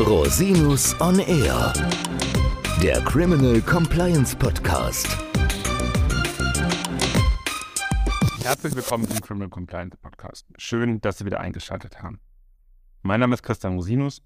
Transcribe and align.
Rosinus 0.00 0.94
on 1.00 1.18
Air, 1.18 1.72
der 2.80 3.00
Criminal 3.02 3.60
Compliance 3.60 4.36
Podcast. 4.36 5.08
Herzlich 8.44 8.76
willkommen 8.76 9.08
zum 9.08 9.20
Criminal 9.20 9.48
Compliance 9.48 9.96
Podcast. 9.96 10.46
Schön, 10.56 11.00
dass 11.00 11.18
Sie 11.18 11.24
wieder 11.24 11.40
eingeschaltet 11.40 12.00
haben. 12.00 12.20
Mein 13.02 13.18
Name 13.18 13.34
ist 13.34 13.42
Christian 13.42 13.74
Rosinus 13.74 14.22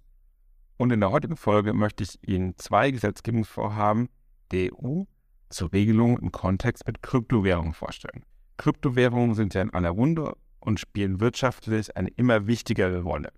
und 0.77 0.93
in 0.93 1.01
der 1.01 1.11
heutigen 1.11 1.37
Folge 1.37 1.73
möchte 1.73 2.03
ich 2.05 2.19
Ihnen 2.29 2.55
zwei 2.59 2.91
Gesetzgebungsvorhaben 2.91 4.11
der 4.51 4.73
EU 4.75 5.05
zur 5.49 5.73
Regelung 5.73 6.19
im 6.19 6.33
Kontext 6.33 6.87
mit 6.87 7.03
Kryptowährungen 7.03 7.73
vorstellen. 7.73 8.27
Kryptowährungen 8.59 9.35
sind 9.35 9.55
ja 9.55 9.63
in 9.63 9.73
aller 9.73 9.91
Runde 9.91 10.37
und 10.61 10.81
spielen 10.81 11.21
wirtschaftlich 11.21 11.97
eine 11.97 12.11
immer 12.11 12.47
wichtigere 12.47 13.01
Rolle 13.01 13.33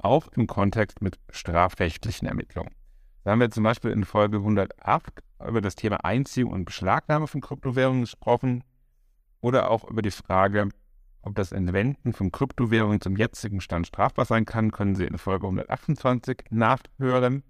auch 0.00 0.28
im 0.28 0.46
Kontext 0.46 1.02
mit 1.02 1.18
strafrechtlichen 1.30 2.26
Ermittlungen. 2.28 2.74
Da 3.24 3.32
haben 3.32 3.40
wir 3.40 3.50
zum 3.50 3.64
Beispiel 3.64 3.90
in 3.90 4.04
Folge 4.04 4.38
108 4.38 5.22
über 5.46 5.60
das 5.60 5.74
Thema 5.74 6.04
Einziehung 6.04 6.52
und 6.52 6.64
Beschlagnahme 6.64 7.26
von 7.26 7.40
Kryptowährungen 7.40 8.02
gesprochen 8.02 8.64
oder 9.40 9.70
auch 9.70 9.88
über 9.88 10.02
die 10.02 10.10
Frage, 10.10 10.68
ob 11.22 11.34
das 11.34 11.52
Entwenden 11.52 12.14
von 12.14 12.32
Kryptowährungen 12.32 13.00
zum 13.00 13.16
jetzigen 13.16 13.60
Stand 13.60 13.86
strafbar 13.86 14.24
sein 14.24 14.46
kann, 14.46 14.72
können 14.72 14.94
Sie 14.94 15.04
in 15.04 15.18
Folge 15.18 15.46
128 15.46 16.44
nachhören. 16.50 17.42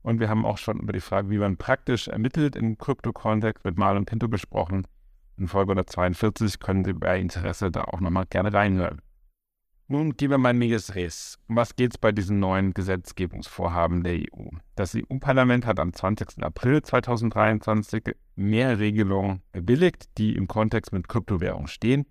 Und 0.00 0.18
wir 0.18 0.28
haben 0.28 0.46
auch 0.46 0.58
schon 0.58 0.80
über 0.80 0.92
die 0.92 1.00
Frage, 1.00 1.30
wie 1.30 1.38
man 1.38 1.58
praktisch 1.58 2.08
ermittelt 2.08 2.56
im 2.56 2.78
Krypto-Kontext 2.78 3.64
mit 3.64 3.76
Mal 3.76 3.96
und 3.96 4.06
Pinto 4.06 4.28
besprochen. 4.28 4.86
In 5.36 5.46
Folge 5.46 5.72
142 5.72 6.58
können 6.58 6.84
Sie 6.84 6.94
bei 6.94 7.20
Interesse 7.20 7.70
da 7.70 7.84
auch 7.84 8.00
nochmal 8.00 8.26
gerne 8.28 8.52
reinhören. 8.52 9.02
Nun 9.92 10.16
gehen 10.16 10.30
wir 10.30 10.38
mal 10.38 10.54
Medias 10.54 10.94
Res. 10.94 11.38
Um 11.48 11.56
was 11.56 11.76
geht 11.76 11.92
es 11.92 11.98
bei 11.98 12.12
diesen 12.12 12.40
neuen 12.40 12.72
Gesetzgebungsvorhaben 12.72 14.02
der 14.02 14.14
EU? 14.14 14.48
Das 14.74 14.96
EU-Parlament 14.96 15.66
hat 15.66 15.78
am 15.78 15.92
20. 15.92 16.42
April 16.42 16.80
2023 16.80 18.14
mehr 18.34 18.78
Regelungen 18.78 19.42
bewilligt, 19.52 20.08
die 20.16 20.34
im 20.34 20.48
Kontext 20.48 20.94
mit 20.94 21.08
Kryptowährungen 21.08 21.66
stehen. 21.66 22.06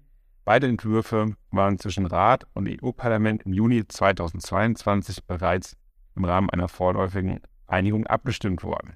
Beide 0.46 0.68
Entwürfe 0.68 1.36
waren 1.50 1.80
zwischen 1.80 2.06
Rat 2.06 2.46
und 2.54 2.70
EU-Parlament 2.70 3.48
im 3.48 3.54
Juni 3.54 3.88
2022 3.88 5.24
bereits 5.24 5.76
im 6.16 6.26
Rahmen 6.26 6.52
einer 6.52 6.68
vorläufigen 6.68 7.40
Einigung 7.66 8.06
abgestimmt 8.06 8.64
worden. 8.64 8.96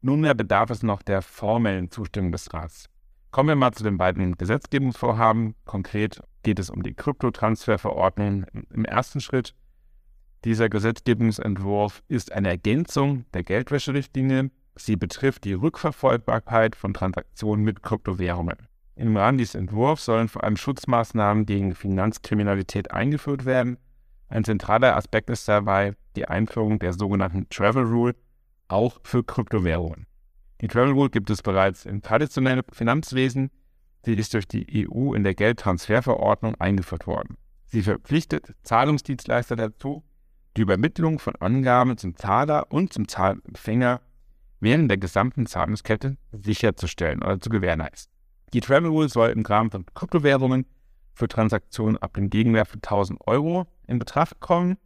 Nunmehr 0.00 0.34
bedarf 0.34 0.70
es 0.70 0.82
noch 0.82 1.02
der 1.02 1.22
formellen 1.22 1.88
Zustimmung 1.88 2.32
des 2.32 2.52
Rats. 2.52 2.90
Kommen 3.34 3.48
wir 3.48 3.56
mal 3.56 3.72
zu 3.72 3.82
den 3.82 3.98
beiden 3.98 4.38
Gesetzgebungsvorhaben. 4.38 5.56
Konkret 5.64 6.20
geht 6.44 6.60
es 6.60 6.70
um 6.70 6.84
die 6.84 6.94
Kryptotransferverordnung 6.94 8.46
im 8.72 8.84
ersten 8.84 9.20
Schritt. 9.20 9.56
Dieser 10.44 10.68
Gesetzgebungsentwurf 10.68 12.04
ist 12.06 12.30
eine 12.30 12.50
Ergänzung 12.50 13.24
der 13.34 13.42
Geldwäscherichtlinie. 13.42 14.52
Sie 14.76 14.94
betrifft 14.94 15.42
die 15.42 15.54
Rückverfolgbarkeit 15.54 16.76
von 16.76 16.94
Transaktionen 16.94 17.64
mit 17.64 17.82
Kryptowährungen. 17.82 18.68
Im 18.94 19.16
Rahmen 19.16 19.38
dieses 19.38 19.56
Entwurfs 19.56 20.04
sollen 20.04 20.28
vor 20.28 20.44
allem 20.44 20.56
Schutzmaßnahmen 20.56 21.44
gegen 21.44 21.74
Finanzkriminalität 21.74 22.92
eingeführt 22.92 23.46
werden. 23.46 23.78
Ein 24.28 24.44
zentraler 24.44 24.94
Aspekt 24.94 25.28
ist 25.28 25.48
dabei 25.48 25.96
die 26.14 26.28
Einführung 26.28 26.78
der 26.78 26.92
sogenannten 26.92 27.48
Travel 27.48 27.82
Rule, 27.82 28.14
auch 28.68 29.00
für 29.02 29.24
Kryptowährungen. 29.24 30.06
Die 30.64 30.68
Travel 30.68 30.92
Rule 30.92 31.10
gibt 31.10 31.28
es 31.28 31.42
bereits 31.42 31.84
im 31.84 32.00
traditionellen 32.00 32.62
Finanzwesen. 32.72 33.50
Sie 34.02 34.14
ist 34.14 34.32
durch 34.32 34.48
die 34.48 34.88
EU 34.88 35.12
in 35.12 35.22
der 35.22 35.34
Geldtransferverordnung 35.34 36.54
eingeführt 36.54 37.06
worden. 37.06 37.36
Sie 37.66 37.82
verpflichtet 37.82 38.54
Zahlungsdienstleister 38.62 39.56
dazu, 39.56 40.04
die 40.56 40.62
Übermittlung 40.62 41.18
von 41.18 41.36
Angaben 41.36 41.98
zum 41.98 42.16
Zahler 42.16 42.72
und 42.72 42.94
zum 42.94 43.08
Zahlempfänger 43.08 44.00
während 44.58 44.90
der 44.90 44.96
gesamten 44.96 45.44
Zahlungskette 45.44 46.16
sicherzustellen 46.32 47.22
oder 47.22 47.38
zu 47.38 47.50
gewährleisten. 47.50 48.10
Die 48.54 48.60
Travel 48.60 48.88
Rule 48.88 49.10
soll 49.10 49.28
im 49.32 49.44
Rahmen 49.44 49.70
von 49.70 49.84
Kryptowährungen 49.92 50.64
für 51.12 51.28
Transaktionen 51.28 51.98
ab 51.98 52.14
dem 52.14 52.30
Gegenwert 52.30 52.68
von 52.68 52.78
1000 52.78 53.20
Euro 53.26 53.66
in 53.86 53.98
Betracht 53.98 54.40
kommen. 54.40 54.78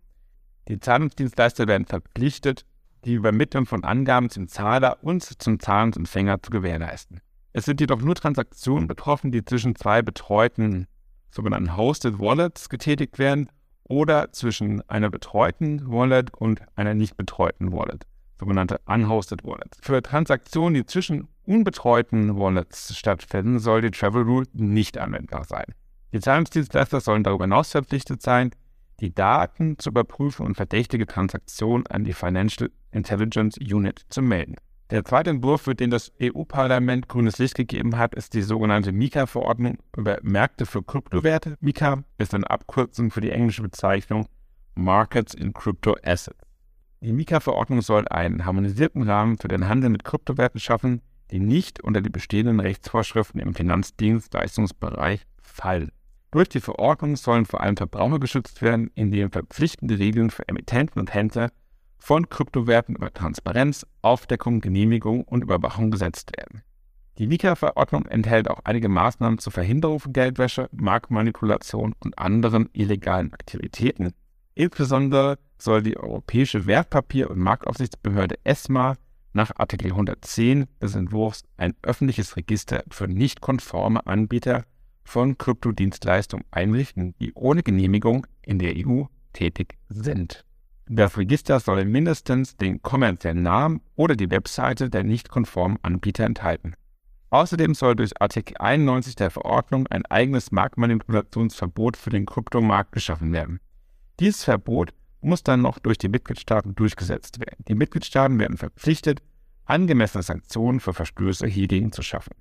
Die 0.66 0.80
Zahlungsdienstleister 0.80 1.68
werden 1.68 1.86
verpflichtet, 1.86 2.66
die 3.04 3.14
Übermittlung 3.14 3.66
von 3.66 3.84
Angaben 3.84 4.30
zum 4.30 4.48
Zahler 4.48 4.98
und 5.02 5.22
zum 5.22 5.60
Zahlungsempfänger 5.60 6.42
zu 6.42 6.50
gewährleisten. 6.50 7.20
Es 7.52 7.64
sind 7.64 7.80
jedoch 7.80 8.00
nur 8.00 8.14
Transaktionen 8.14 8.88
betroffen, 8.88 9.32
die 9.32 9.44
zwischen 9.44 9.74
zwei 9.74 10.02
betreuten 10.02 10.86
sogenannten 11.30 11.76
Hosted 11.76 12.18
Wallets 12.18 12.68
getätigt 12.68 13.18
werden 13.18 13.48
oder 13.84 14.32
zwischen 14.32 14.88
einer 14.88 15.10
betreuten 15.10 15.90
Wallet 15.90 16.32
und 16.34 16.60
einer 16.76 16.94
nicht 16.94 17.16
betreuten 17.16 17.72
Wallet, 17.72 18.06
sogenannte 18.38 18.80
Unhosted 18.86 19.44
Wallets. 19.44 19.78
Für 19.82 20.02
Transaktionen, 20.02 20.74
die 20.74 20.86
zwischen 20.86 21.28
unbetreuten 21.44 22.38
Wallets 22.38 22.96
stattfinden, 22.96 23.58
soll 23.58 23.80
die 23.80 23.90
Travel 23.90 24.22
Rule 24.22 24.46
nicht 24.52 24.98
anwendbar 24.98 25.44
sein. 25.44 25.64
Die 26.12 26.20
Zahlungsdienstleister 26.20 27.00
sollen 27.00 27.24
darüber 27.24 27.44
hinaus 27.44 27.70
verpflichtet 27.70 28.22
sein, 28.22 28.50
die 29.00 29.14
Daten 29.14 29.78
zu 29.78 29.90
überprüfen 29.90 30.44
und 30.46 30.56
verdächtige 30.56 31.06
Transaktionen 31.06 31.86
an 31.86 32.04
die 32.04 32.12
Financial 32.12 32.70
Intelligence 32.90 33.58
Unit 33.58 34.06
zu 34.08 34.22
melden. 34.22 34.56
Der 34.90 35.04
zweite 35.04 35.30
Entwurf, 35.30 35.62
für 35.62 35.74
den 35.74 35.90
das 35.90 36.12
EU-Parlament 36.20 37.08
grünes 37.08 37.38
Licht 37.38 37.54
gegeben 37.54 37.98
hat, 37.98 38.14
ist 38.14 38.32
die 38.32 38.40
sogenannte 38.40 38.90
MiCA-Verordnung 38.90 39.76
über 39.94 40.18
Märkte 40.22 40.64
für 40.64 40.82
Kryptowerte. 40.82 41.56
MiCA 41.60 42.04
ist 42.16 42.34
eine 42.34 42.48
Abkürzung 42.48 43.10
für 43.10 43.20
die 43.20 43.30
englische 43.30 43.62
Bezeichnung 43.62 44.26
Markets 44.74 45.34
in 45.34 45.52
Crypto 45.52 45.94
Assets. 46.02 46.38
Die 47.00 47.12
MiCA-Verordnung 47.12 47.82
soll 47.82 48.08
einen 48.08 48.46
harmonisierten 48.46 49.02
Rahmen 49.02 49.36
für 49.36 49.48
den 49.48 49.68
Handel 49.68 49.90
mit 49.90 50.04
Kryptowerten 50.04 50.58
schaffen, 50.58 51.02
die 51.30 51.38
nicht 51.38 51.82
unter 51.84 52.00
die 52.00 52.10
bestehenden 52.10 52.58
Rechtsvorschriften 52.58 53.40
im 53.40 53.54
Finanzdienstleistungsbereich 53.54 55.26
fallen. 55.42 55.90
Durch 56.30 56.48
die 56.48 56.60
Verordnung 56.60 57.16
sollen 57.16 57.46
vor 57.46 57.62
allem 57.62 57.76
Verbraucher 57.76 58.20
geschützt 58.20 58.60
werden, 58.60 58.90
indem 58.94 59.30
verpflichtende 59.30 59.98
Regeln 59.98 60.30
für 60.30 60.46
Emittenten 60.46 61.00
und 61.00 61.14
Händler 61.14 61.50
von 61.96 62.28
Kryptowerten 62.28 62.96
über 62.96 63.12
Transparenz, 63.12 63.86
Aufdeckung, 64.02 64.60
Genehmigung 64.60 65.24
und 65.24 65.42
Überwachung 65.42 65.90
gesetzt 65.90 66.36
werden. 66.36 66.62
Die 67.16 67.26
MiCA-Verordnung 67.26 68.06
enthält 68.06 68.48
auch 68.48 68.60
einige 68.64 68.88
Maßnahmen 68.88 69.38
zur 69.38 69.52
Verhinderung 69.52 69.98
von 70.00 70.12
Geldwäsche, 70.12 70.68
Marktmanipulation 70.70 71.94
und 71.98 72.18
anderen 72.18 72.68
illegalen 72.72 73.32
Aktivitäten. 73.32 74.12
Insbesondere 74.54 75.38
soll 75.56 75.82
die 75.82 75.96
Europäische 75.96 76.66
Wertpapier- 76.66 77.30
und 77.30 77.38
Marktaufsichtsbehörde 77.38 78.36
ESMA 78.44 78.96
nach 79.32 79.50
Artikel 79.56 79.90
110 79.90 80.66
des 80.80 80.94
Entwurfs 80.94 81.42
ein 81.56 81.74
öffentliches 81.82 82.36
Register 82.36 82.84
für 82.90 83.08
nicht 83.08 83.40
konforme 83.40 84.06
Anbieter 84.06 84.64
von 85.08 85.38
Kryptodienstleistungen 85.38 86.44
einrichten, 86.50 87.14
die 87.18 87.32
ohne 87.34 87.62
Genehmigung 87.62 88.26
in 88.42 88.58
der 88.58 88.74
EU 88.76 89.04
tätig 89.32 89.78
sind. 89.88 90.44
Das 90.86 91.16
Register 91.16 91.60
soll 91.60 91.84
mindestens 91.84 92.56
den 92.56 92.82
kommerziellen 92.82 93.42
Namen 93.42 93.80
oder 93.96 94.16
die 94.16 94.30
Webseite 94.30 94.90
der 94.90 95.04
nicht 95.04 95.30
konformen 95.30 95.78
Anbieter 95.82 96.24
enthalten. 96.24 96.74
Außerdem 97.30 97.74
soll 97.74 97.96
durch 97.96 98.20
Artikel 98.20 98.56
91 98.58 99.14
der 99.16 99.30
Verordnung 99.30 99.86
ein 99.86 100.06
eigenes 100.06 100.50
Marktmanipulationsverbot 100.50 101.96
für 101.96 102.10
den 102.10 102.24
Kryptomarkt 102.24 102.92
geschaffen 102.92 103.32
werden. 103.32 103.60
Dieses 104.20 104.44
Verbot 104.44 104.92
muss 105.20 105.42
dann 105.42 105.62
noch 105.62 105.78
durch 105.78 105.98
die 105.98 106.08
Mitgliedstaaten 106.08 106.74
durchgesetzt 106.74 107.40
werden. 107.40 107.64
Die 107.66 107.74
Mitgliedstaaten 107.74 108.38
werden 108.38 108.56
verpflichtet, 108.56 109.22
angemessene 109.64 110.22
Sanktionen 110.22 110.80
für 110.80 110.94
Verstöße 110.94 111.46
hiergegen 111.46 111.92
zu 111.92 112.02
schaffen. 112.02 112.32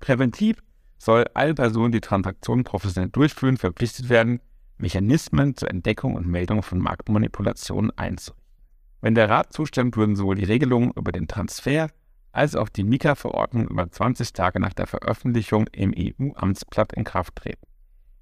Präventiv 0.00 0.62
soll 0.98 1.24
alle 1.34 1.54
Personen, 1.54 1.92
die 1.92 2.00
Transaktionen 2.00 2.64
professionell 2.64 3.10
durchführen, 3.10 3.56
verpflichtet 3.56 4.08
werden, 4.08 4.40
Mechanismen 4.78 5.56
zur 5.56 5.70
Entdeckung 5.70 6.14
und 6.14 6.26
Meldung 6.26 6.62
von 6.62 6.78
Marktmanipulationen 6.78 7.90
einzurichten. 7.96 8.44
Wenn 9.00 9.14
der 9.14 9.30
Rat 9.30 9.52
zustimmt, 9.52 9.96
würden 9.96 10.16
sowohl 10.16 10.36
die 10.36 10.44
Regelungen 10.44 10.92
über 10.96 11.12
den 11.12 11.28
Transfer 11.28 11.88
als 12.32 12.54
auch 12.54 12.68
die 12.68 12.84
Mika-Verordnung 12.84 13.68
über 13.68 13.90
20 13.90 14.32
Tage 14.32 14.60
nach 14.60 14.74
der 14.74 14.86
Veröffentlichung 14.86 15.66
im 15.68 15.94
EU-Amtsblatt 15.96 16.92
in 16.92 17.04
Kraft 17.04 17.36
treten. 17.36 17.66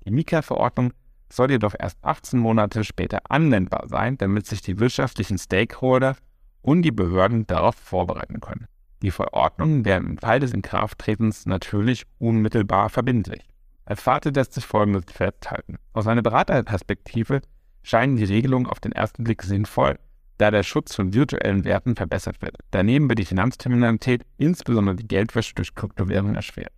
Die 0.05 0.11
Mika-Verordnung 0.11 0.93
soll 1.33 1.51
jedoch 1.51 1.75
erst 1.79 1.99
18 2.03 2.39
Monate 2.39 2.85
später 2.85 3.21
anwendbar 3.29 3.89
sein, 3.89 4.17
damit 4.19 4.47
sich 4.47 4.63
die 4.63 4.79
wirtschaftlichen 4.79 5.39
Stakeholder 5.39 6.17
und 6.63 6.83
die 6.83 6.93
Behörden 6.93 7.47
darauf 7.47 7.75
vorbereiten 7.75 8.41
können. 8.41 8.67
Die 9.05 9.11
Verordnungen 9.11 9.85
werden 9.85 10.13
im 10.13 10.17
Fall 10.17 10.41
des 10.41 10.55
Inkrafttretens 10.55 11.45
natürlich 11.45 12.07
unmittelbar 12.19 12.89
verbindlich. 12.89 13.43
Als 13.85 14.01
Fazit 14.01 14.35
lässt 14.35 14.55
sich 14.55 14.65
Folgendes 14.65 15.05
festhalten. 15.13 15.77
Aus 15.93 16.07
einer 16.07 16.23
Beraterperspektive 16.23 17.43
scheinen 17.83 18.17
die 18.17 18.25
Regelungen 18.25 18.67
auf 18.67 18.81
den 18.81 18.93
ersten 18.93 19.25
Blick 19.25 19.43
sinnvoll, 19.43 19.99
da 20.39 20.51
der 20.51 20.63
Schutz 20.63 20.95
von 20.95 21.13
virtuellen 21.13 21.67
Werten 21.67 21.97
verbessert 21.97 22.41
wird. 22.41 22.57
Daneben 22.71 23.07
wird 23.11 23.19
die 23.19 23.27
Finanzkriminalität, 23.27 24.25
insbesondere 24.39 24.97
die 24.97 25.07
Geldwäsche 25.07 25.55
durch 25.55 25.75
Kryptowährungen 25.75 26.37
erschwert. 26.37 26.73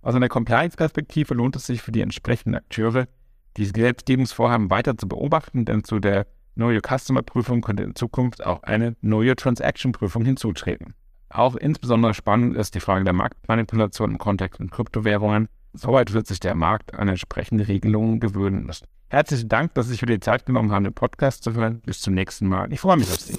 Aus 0.00 0.16
einer 0.16 0.28
Compliance-Perspektive 0.28 1.34
lohnt 1.34 1.54
es 1.54 1.66
sich 1.66 1.80
für 1.80 1.92
die 1.92 2.00
entsprechenden 2.00 2.56
Akteure, 2.56 3.06
diese 3.56 3.72
Gesetzgebungsvorhaben 3.72 4.68
weiter 4.68 4.98
zu 4.98 5.06
beobachten, 5.06 5.64
denn 5.64 5.84
zu 5.84 6.00
der 6.00 6.26
Know 6.56 6.70
Your 6.70 6.82
Customer 6.82 7.22
Prüfung 7.22 7.60
könnte 7.60 7.84
in 7.84 7.94
Zukunft 7.94 8.44
auch 8.44 8.64
eine 8.64 8.96
Know 8.96 9.20
Your 9.20 9.36
Transaction 9.36 9.92
Prüfung 9.92 10.24
hinzutreten. 10.24 10.94
Auch 11.32 11.56
insbesondere 11.56 12.12
spannend 12.12 12.56
ist 12.56 12.74
die 12.74 12.80
Frage 12.80 13.04
der 13.04 13.14
Marktmanipulation 13.14 14.12
im 14.12 14.18
Kontext 14.18 14.58
von 14.58 14.70
Kryptowährungen. 14.70 15.48
Soweit 15.72 16.12
wird 16.12 16.26
sich 16.26 16.40
der 16.40 16.54
Markt 16.54 16.94
an 16.94 17.08
entsprechende 17.08 17.66
Regelungen 17.68 18.20
gewöhnen 18.20 18.66
müssen. 18.66 18.86
Herzlichen 19.08 19.48
Dank, 19.48 19.74
dass 19.74 19.86
Sie 19.86 19.92
sich 19.92 20.00
für 20.00 20.06
die 20.06 20.20
Zeit 20.20 20.44
genommen 20.44 20.72
haben, 20.72 20.84
den 20.84 20.92
Podcast 20.92 21.42
zu 21.42 21.54
hören. 21.54 21.80
Bis 21.80 22.00
zum 22.00 22.14
nächsten 22.14 22.46
Mal. 22.48 22.70
Ich 22.72 22.80
freue 22.80 22.98
mich 22.98 23.10
auf 23.10 23.20
Sie. 23.20 23.38